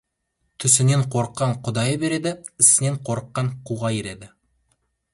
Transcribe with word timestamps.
Түсінен 0.63 1.03
қорыққан 1.15 1.53
Құдайы 1.69 2.01
береді, 2.05 2.33
ісінен 2.65 3.01
қорыққан 3.11 3.55
қуға 3.71 3.97
ереді. 4.03 4.35